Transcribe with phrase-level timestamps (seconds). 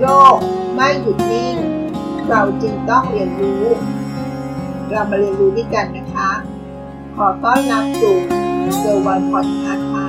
[0.00, 0.38] โลก
[0.74, 1.56] ไม่หยุดนิ่ง
[2.28, 3.64] เราจึงต้องเรียนรู้
[4.90, 6.30] เรามาเรียนรู้ด้วยกันนะคะ
[7.16, 8.16] ขอต้อนรับสู่
[8.78, 10.06] เซอร์วันพอดคาส์ค่ะ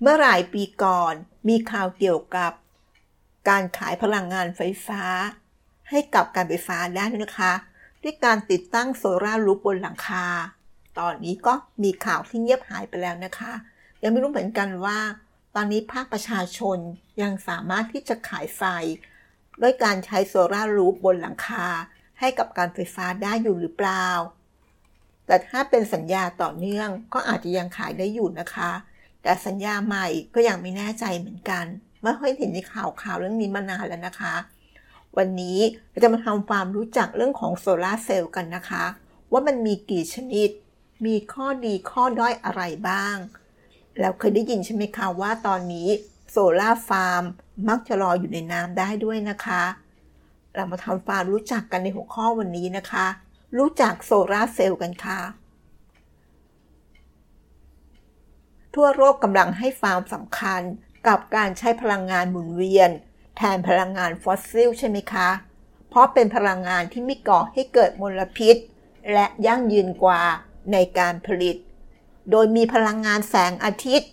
[0.00, 1.14] เมื่อหลายปีก่อน
[1.48, 2.52] มีข่าวเกี่ยวกับ
[3.48, 5.02] การขายพลังงานไฟฟ้า
[5.90, 7.52] ให้กับการไฟฟ้าได้นะคะ
[8.02, 10.26] ด้วยการติดตั้งโซลาร์รูฟบนหลังคา
[10.98, 13.52] ตอนนี้ก็มีข่าวที่เงียบหายไปแล้วนะคะ
[14.02, 14.98] ยังไม่รู้เหมือนกันว่า
[15.54, 16.78] ตอนนี้ภาคประชาชน
[17.22, 18.62] ยังสามารถที่จะขายไฟ
[19.62, 21.66] ด้วยการใช้โซลารูฟบนหลังคา
[22.20, 24.06] ให้กับการไฟฟ้าได้อยู่หรือเปล่า
[25.26, 28.70] แต่ถ้าเป็นสัญญาต่อเนื่องก็อาจจะยังขายได้อยู่นะคะ
[29.22, 31.64] แต่สัญญาใหม่ก็ยังไม่แน่ใจเหมือนกัน
[32.02, 34.34] ไม่ค่อยเห็นในข่าวข่าวเรื่องนี้มานานแล้วนะคะ
[35.16, 35.58] วันนี้
[35.90, 38.84] เราจะมาทำความรู้จักเรื่องของโซลาเซลล์กันนะคะ
[39.32, 40.50] ว่ามันมีกี่ชนิด
[41.04, 43.16] มีข้อดีข้อด้อยอะไรบ้าง
[44.00, 45.88] แล้วเคยได้ยินใช่ไหมคะว่าตอนนี้
[46.30, 47.24] โซลาฟาร์ม
[47.68, 49.62] มักจะรออยู่ในน้ำได้ด้วยนะคะ
[50.54, 53.06] เรามาทำความรู้จักกันในหัวข้อวันนี้นะคะ
[53.58, 55.20] รู้จักโซลาเซลล์กันค่ะ
[58.74, 60.60] ทั่วโลกกำลังให้ความสำคัญ
[61.06, 62.90] กับการใช้พลังงานหมุนเวียน
[63.36, 65.28] แทนพลังงานฟอสซิลใช่ไหมคะ
[65.88, 68.56] เพราะเป็นพลังงานที่ไม่ก่อให้เกิดมลพิษ
[69.12, 70.22] และยั่งยืนกว่า
[70.72, 71.56] ในการผลิต
[72.30, 74.10] โดยมีพลังงานแสงอาทิตย์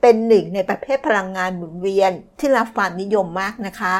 [0.00, 3.96] เป็นหนึ่งในประเภทพลังงานหมุนเวียนที่รับความนิยมมากนะคะ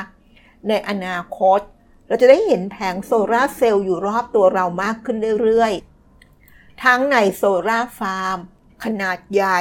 [0.69, 1.61] ในอนาคต
[2.07, 8.39] เราจะได้เห็นแผงโซลาร์เซลล์อยู่รอบตัวเรามากขึ้นเรื่อยๆ ทั้งในโซลาร์ฟาร์ม
[8.85, 9.61] ขนาดใหญ่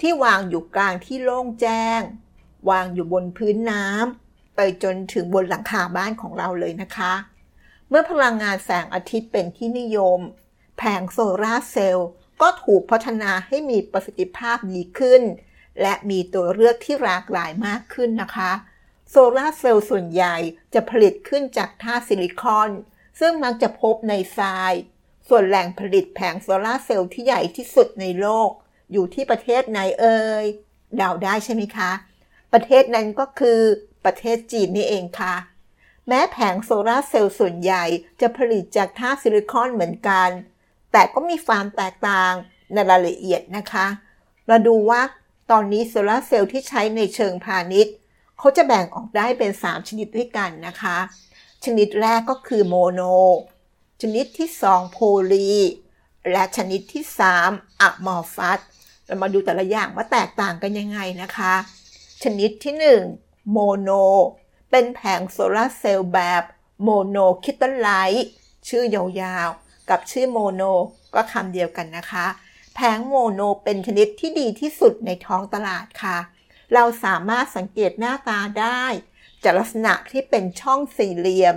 [0.00, 2.00] ที่วางอยู่กลางที่โล่งแจ้ง
[2.70, 7.12] วางอยู่บนพื้นน้ำไปจนถึงบนหลังคาบ้านของเราเลยนะคะ
[7.88, 10.20] เมื่อพลังงานแสงอาทิตย์เป็นที่นิยม
[10.76, 12.08] แผงโซลาร์เซลล์
[12.42, 15.22] ก็ถูกพัฒนาให้มีประสิทธิภาพดีขึ้น
[15.80, 18.52] และมีตัวเลือกที่หลากหลายมากขึ้นนะคะ
[19.10, 20.36] โซลาร์เซลล์ส่วนใหญ่
[20.74, 22.70] จะผลิตขึ้นจากธาตุซิลิคอน
[23.20, 24.72] ซึ่งมักจะพบในทราย
[25.28, 28.50] ส่วนแหล่งผลิตแผงโซลาร์เซลล์ที่ใหญ่ที่สุดในโลก
[28.92, 30.44] อยู่ที่ประเทศไหนเอ่ย
[30.96, 31.90] เดาได้ใช่ไหมคะ
[32.52, 33.60] ประเทศนั้นก็คือ
[34.04, 35.34] ประเทศจีนนี่เองค่ะ
[36.08, 37.84] แม้แผงโซลาร์เซลล์ส่วนใหญ่
[38.20, 40.30] จะผลิตจากธาตุซิลิคอนเหมือนกัน
[40.92, 42.32] แต่ก็มีความแตกต่าง
[42.72, 43.86] ในรายละเอียดนะคะ
[44.48, 45.00] เราดูว่า
[45.50, 47.94] ตอนนี้โซลาร์เซลล์ที่ใช้ในเชิงพาณิชย์
[48.38, 50.98] เขาจะแบ่งออกได้เป็น 3 ชนิดด้วยกันนะคะ
[51.64, 53.00] ชนิดแรกก็คือ mono
[54.02, 55.50] ชนิดที่ 2 poly
[56.30, 57.04] และชนิดที่
[57.42, 58.58] 3 amorphous
[59.06, 61.54] เรามาดูแต่ละอย่างว่าแตกต่างกันยังไงนะคะ
[62.22, 62.74] ชนิดที่
[63.16, 63.90] 1 mono
[64.70, 66.42] เป็นแผงโซลาร์เซลล์แบบ
[66.82, 68.28] monocrystalline
[68.68, 69.48] ชื่อยาว
[69.90, 70.62] กับชื่อ mono
[71.14, 72.26] ก็คำเดียวกันนะคะ
[72.74, 76.18] แผง mono เป็นชนิดที่ดีที่สุดในท้องตลาดค่ะ
[76.74, 78.84] เราสามารถสังเกตหน้าตาได้
[79.42, 81.56] จากลักษณะที่เป็นช่องสี่เหลี่ยม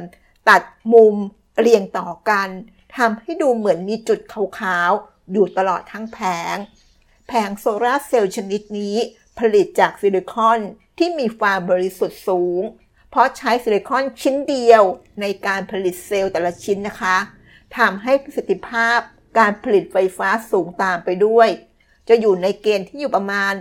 [0.49, 0.63] ตัด
[0.93, 1.15] มุม
[1.59, 2.49] เรียงต่อกัน
[2.97, 6.19] ทำให้ดูเหมือนมีจุดขาวๆ อยู่ตลอดทั้งแผ
[6.53, 6.55] ง
[7.27, 8.95] แผงโซลาร์เซลล์ชนิดนี้
[9.39, 10.59] ผลิตจากซิลิคอน
[10.97, 12.61] ที่มีความบริสุทธิ์สูง
[13.09, 14.83] เพราะใช้ซิลิคอนชิ้นเดียว
[15.21, 17.17] ในการผลิตเซลล์แต่ละชิ้นนะคะ
[17.77, 18.99] ทำให้ประสิทธิภาพ
[19.37, 21.49] การผลิตไฟฟ้าสูงตามไปด้วย
[22.07, 23.53] จะอยู่ในเกณฑ์ที่อยู่ประมาณ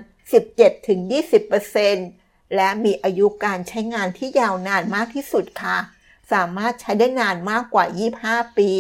[1.03, 5.79] 17-20%และมีอายุการใช้งานที่ยาวนานมากที่สุดค่ะ
[6.33, 7.85] สามารถใช้ได้นานมากกว่า
[8.21, 8.71] 25 ปี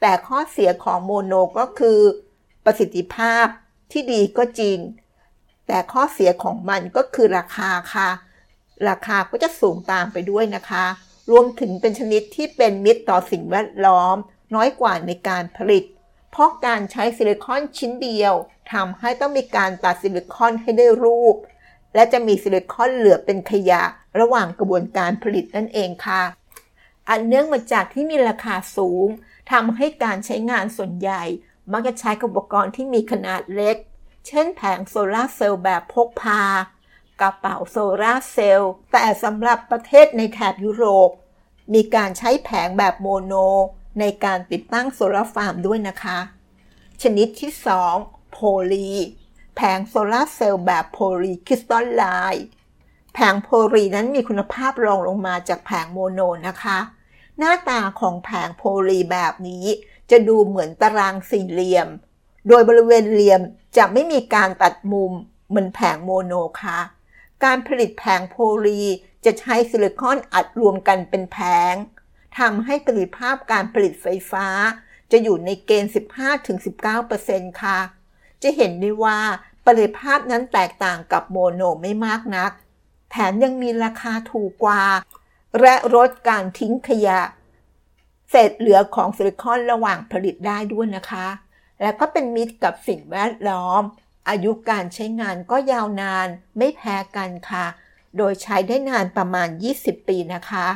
[0.00, 2.00] แต่ข้อเสียของโมโนก็คือ
[2.64, 3.46] ประสิทธิภาพ
[3.92, 4.78] ที่ดีก็จริง
[5.66, 8.10] แต่ข้อเสียของมันก็คือราคาค่ะ
[8.88, 10.86] ราคาก็จะสูงตามไปด้วยนะคะ
[11.30, 14.16] รวมถึงเป็นชนิดที่เป็นมิตรต่อสิ่งแวดล้อม
[14.54, 15.84] น้อยกว่าในการผลิต
[16.30, 18.34] เพราะการใช้ซิลิคอนชิ้นเดียว
[18.72, 21.36] ทำให้ต้องมีการตัดซิลิคอนให้ได้รูป
[21.94, 23.82] และจะมีซิลิคอนเหลือเป็นขยะ
[24.20, 26.22] ระหว่างกระบวนการผลิตนั่นเองค่ะ
[27.08, 29.08] อันเนื่องมาจากที่มีราคาสูง
[29.52, 31.22] ทำให้การใช้งานส่วนใหญ่
[31.72, 33.76] มักจะใช้อุปกรณ์ที่มีขนาดเล็ก
[34.26, 36.42] เช่นแผงโซลาร์เซลล์แบบพกพา
[37.20, 41.10] กระเป๋าโซลาร์เซลล์ แต่สำหรับประเทศในแถบยุโรป
[41.74, 43.34] มีการใช้แผงแบบ mono
[44.00, 46.18] ในการติดตั้งโซลาร์ฟาร์มด้วยนะคะ
[47.02, 47.52] ชนิดที่
[47.92, 48.90] 2 poly
[49.56, 52.46] แผงโซลาร์เซลล์แบบ polycrystalline
[53.14, 56.78] แผง poly นั้นมีคุณภาพรองลงมาจากแผง mono นะคะ
[57.38, 59.64] หน้าตาของแผง poly แบบนี้
[60.10, 61.88] จะดูเหมือนตารางสี่เหลี่ยม
[62.48, 63.40] โดยบริเวณเหลี่ยม
[63.76, 65.12] จะไม่มีการตัดมุม
[65.48, 66.32] เหมือนแผง mono
[66.62, 66.78] ค่ะ
[67.44, 68.36] การผลิตแผงโพ
[68.66, 68.82] ลี
[69.24, 71.38] จะใช้ซิลิคอนอัดรวมกันเป็นแผ
[71.72, 71.74] ง
[72.38, 74.46] ทำให้ประสิทธิภาพการผลิตไฟฟ้า
[75.12, 75.92] จะอยู่ในเกณฑ์
[76.74, 77.78] 15-19%ค่ะ
[78.42, 79.18] จะเห็นได้ว่า
[79.64, 82.52] ประสิทธิภาพนั้นแตกต่างกับโมโนไม่มากนัก
[83.10, 84.84] แถมยังมีราคาถูกกว่า
[85.60, 87.20] และลดการทิ้งขยะ
[88.30, 91.26] เศษเหลือของซิลิคอนระหว่างผลิตได้ด้วยนะคะ
[91.82, 93.82] และก็เป็นมิตรกับสิ่งแวดล้อม
[94.28, 96.28] อายุการใช้งานก็ยาวนาน
[96.58, 97.66] ไม่แพ้กันค่ะ
[98.16, 99.48] โดยใช้ได้นานประมาณ
[99.78, 100.66] 20 ปีนะคะ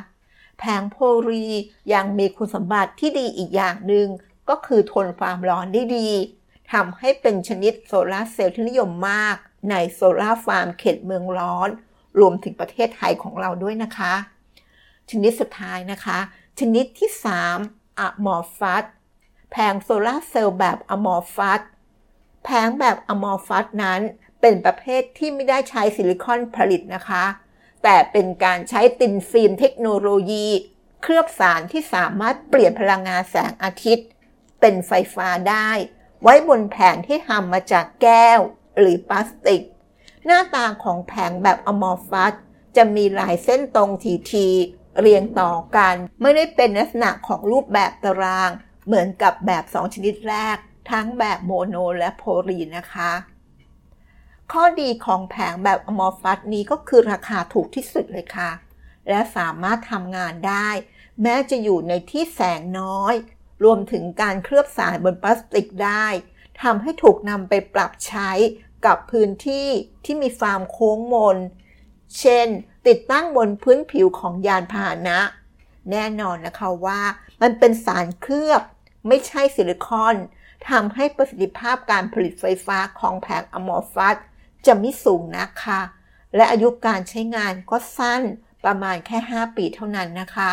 [0.59, 1.47] แผง poly
[1.93, 4.06] ยังมีคุณสมบัติที่ดีอีกอย่างหนึ่ง
[4.49, 6.11] ก็คือทนความร้อนได้ดี
[6.73, 9.37] ทำให้เป็นชนิดโซลาร์เซลล์ที่นิยมมาก
[9.71, 11.69] ในโซลาร์ฟาร์มเขตเมืองร้อน
[12.19, 14.15] รวมถึงประเทศไทยของเราด้วยนะคะ
[15.11, 16.19] ชนิดสุดท้ายนะคะ
[16.59, 17.11] ชนิดที่
[17.55, 18.85] 3 amorphous
[19.50, 21.61] แผงโซลาเซลล์แบบ amorphous
[22.50, 24.00] แผงแบบ amorphous นั้น
[24.41, 27.25] เป็นประเภทที่ไม่ได้ใช้ซิลิคอนผลิตนะคะ
[27.83, 30.47] แต่เป็นการใช้ thin film technology
[31.03, 34.09] เคลือบสารที่สามารถเปลี่ยนพลังงานแสงอาทิตย์
[34.61, 35.71] เป็นไฟฟ้าได้
[36.23, 38.41] ไว้บนแผงที่ทำมาจากแก้ว
[38.79, 39.62] หรือพลาสติก
[40.25, 42.35] หน้าตาของแผงแบบ amorphous
[42.77, 44.49] จะมีลายเส้นตรงถี่ๆ
[45.00, 48.50] เรียงต่อกัน ไม่ได้เป็นลักษณะของรูปแบบตาราง
[48.87, 50.56] เหมือนกับแบบสองชนิดแรก
[50.90, 53.12] ทั้งแบบโมโนและโพลีนะคะ
[54.52, 58.50] ข้อดีของแผงแบบอมอฟัสนี้ก็คือราคาถูกที่สุดเลยค่ะ
[59.08, 60.69] และสามารถทำงานได้
[61.23, 63.14] แม้จะอยู่ในที่แสงน้อย
[63.64, 66.06] รวมถึงการเคลือบสารบนพลาสติกได้
[66.62, 68.31] ทำให้ถูกนำไปปรับใช้
[68.87, 69.69] กับพื้นที่
[70.05, 71.38] ที่มีฟอร์มโค้งมน
[72.19, 72.49] เช่น
[72.87, 75.19] ติดตั้งบนพื้นผิวของยานพาหนะ
[75.90, 77.00] แน่นอนนะคะว่า
[77.43, 78.62] มันเป็นสารเคลือบ
[79.08, 80.17] ไม่ใช่ซิลิคอน
[80.69, 84.17] ทำให้ประสิทธิภาพการผลิตไฟฟ้าของแผง amorphous
[84.67, 85.81] จะไม่สูงนะคะ
[86.37, 88.23] และอายุการใช้งานก็สั้น
[88.65, 90.53] ประมาณแค่ 5 ปีเท่านั้นนะคะ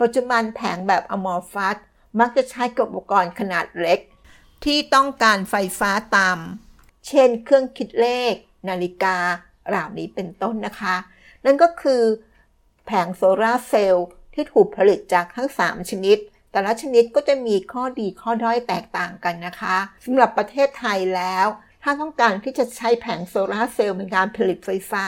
[0.00, 1.76] ปัจจุบันแผงแบบ amorphous
[2.18, 4.00] มักจะใช้กับอุปกรณ์ขนาดเล็ก
[4.64, 8.34] ที่ต้องการไฟฟ้าต่ำเช่นเครื่องคิดเลข
[8.68, 9.16] นาฬิกา
[9.68, 10.96] เหล่านี้เป็นต้นนะคะ
[11.44, 12.02] นั่นก็คือ
[12.86, 16.18] แผงโซลาเซลล์ที่ถูกผลิตจากทั้ง 3 ชนิด
[16.52, 21.46] แต่ละชนิดก็จะมีข้อดีข้อด้อยแตกต่างกันนะคะสำหรับประเทศไทยแล้ว
[21.82, 25.06] ถ้าต้องการที่จะใช้แผงโซลาเซลล์ในการผลิตไฟฟ้า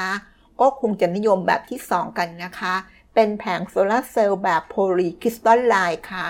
[0.60, 2.74] ก็คงจะนิยมแบบที่ 2 กันนะคะ
[3.14, 6.26] เป็นแผงโซลาเซลล์แบบ polycrystalline ค่ะ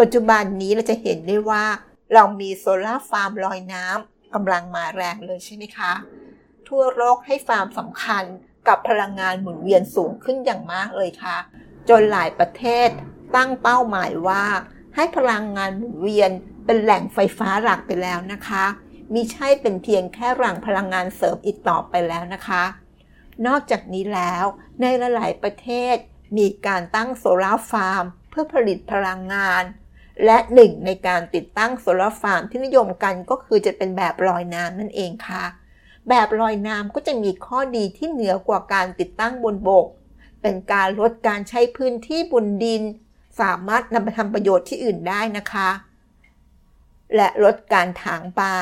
[0.00, 1.64] ปัจจุบันนี้เราจะเห็นได้ว่า
[2.14, 5.92] เรามีโซลาร์ฟาร์มลอยน้ำกำลังมาแรงเลยใช่ไหมคะ
[6.68, 8.24] ทั่วโลกให้ฟาร์มสำคัญ
[8.68, 11.38] กับพลังงานหมุนเวียนสูงขึ้นอย่างมากเลยค่ะ
[11.88, 12.88] จนหลายประเทศ
[13.36, 14.44] ตั้งเป้าหมายว่า
[14.94, 16.30] ให้พลังงานหมุนเวียน
[16.64, 18.64] เป็นแหล่งไฟฟ้าหลักไปแล้วนะคะ
[19.12, 22.64] มิใช่เป็นเพียงแค่หลังพลังงานเสริมอีกต่อไปแล้วนะคะ
[23.46, 24.44] นอกจากนี้แล้ว
[24.80, 24.84] ใน
[25.14, 25.96] หลายประเทศ
[26.38, 29.64] มีการตั้งโซลาร์ฟาร์มเพื่อผลิตพลังงาน
[30.24, 35.44] และหนึ่งในการติดตั้งโซลาร์ฟาร์มที่นิยมกันก็คือจะเป็นแบบลอยน้ำนั่นเองค่ะ
[36.08, 39.86] แบบลอยน้ำก็จะมีข้อดีที่เหนือกว่าการติดตั้งบนบก
[40.42, 42.82] เป็นการลดการใช้พื้นที่บนดิน
[43.40, 45.70] สามารถนำไปทำประโยชน์ที่อื่นได้นะคะ
[47.16, 48.54] และลดการถางป่า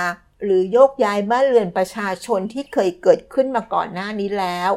[0.44, 4.70] หรือโยกย้ายบ้านเรือนประชาชนที่เคยเกิดขึ้นมาก่อนหน้านี้แล้ว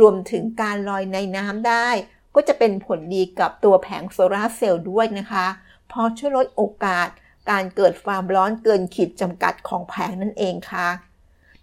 [0.00, 1.88] รวมถึงการลอยในน้ำได้
[2.34, 5.46] ก็จะเป็นผลดีกับตัวแผงโซลาร์เซลล์ด้วยนะคะ
[5.90, 7.08] พอช่วยลดโอกาส
[7.50, 10.88] การเกิดความร้อนเกินขีดจำกัดของแผงนั่นเองค่ะ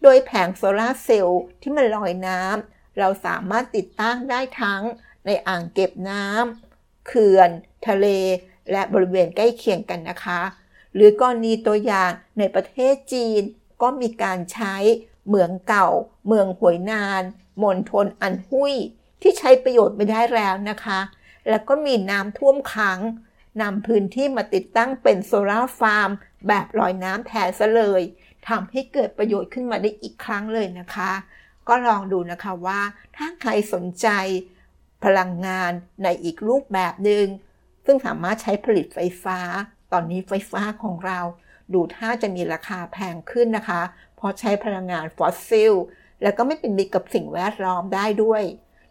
[0.02, 4.82] โดยแผงโซลาเซลล์ที่มันลอยน้ำ เราสามารถติดตั้งได้ทั้ง
[5.26, 7.50] ในอ่างเก็บน้ำเขื่อน
[7.88, 8.08] ทะเล
[8.72, 10.42] และบริเวณใกล้เคียงกันนะคะ
[10.96, 13.42] หรือกรณีตัวอย่างในประเทศจีน
[13.82, 14.76] ก็มีการใช้
[15.30, 15.90] เมืองเก่า
[16.28, 17.24] เมืองหวยนาน
[17.64, 18.74] มณฑลอันหุย
[19.22, 21.00] ที่ใช้ประโยชน์ไม่ได้แล้วนะคะ
[21.50, 23.00] แล้วก็มีน้ำท่วมขัง
[23.62, 26.10] นำพื้นที่มาติดตั้งเป็นโซลาร์ฟาร์ม
[26.48, 28.02] แบบลอยน้ำแทนซะเลย
[28.48, 31.12] ทำให้เกิดประโยชน์ขึ้นมาได้อีกครั้งเลยนะคะ
[31.68, 32.82] ก็ลองดูนะคะว่า
[33.18, 34.08] ถ้าใครสนใจ
[35.04, 35.72] พลังงาน
[36.04, 37.26] ในอีกรูปแบบหนึ่ง
[37.86, 39.40] ซึ่งสามารถใช้ผลิตไฟฟ้า
[39.92, 41.20] ตอนนี้ไฟฟ้าของเรา
[41.74, 43.82] ดูถ้าจะมีราคาแพงขึ้นนะคะ
[44.16, 45.74] เพราะใช้พลังงานฟอสซิล
[46.22, 48.44] แล้วก็ไม่เป็นมิตรกับสิ่งแวดล้อมได้ด้วย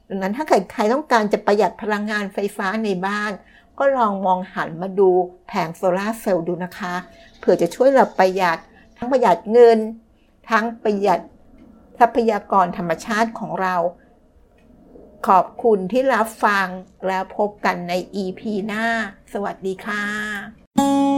[0.09, 3.33] ดังนั้นถ้าใครต้องการจะประหยัดพลังงานไฟฟ้าในบ้าน
[3.78, 5.11] ก็ลองมองหันมาดู
[5.49, 6.95] แผงโซลาเซลล์ดูนะคะ
[7.38, 8.59] เผื่อจะช่วยเราประหยัด
[8.99, 9.78] ทั้งประหยัดเงิน
[10.50, 11.21] ทั้งประหยัด
[11.99, 13.76] ทรัพยากรธรรมชาติของเรา
[15.29, 16.67] ขอบคุณที่รับฟัง
[17.07, 18.87] แล้วพบกันใน EP หน้า
[19.33, 21.16] สวัสดีค่ะ